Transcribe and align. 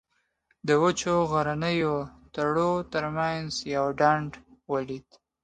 د 0.67 0.69
وچو 0.83 1.13
غرنیو 1.31 1.95
تړو 2.35 2.71
تر 2.93 3.03
منځ 3.17 3.49
یو 3.75 3.85
ډنډ 3.99 4.31
ولید. 4.71 5.07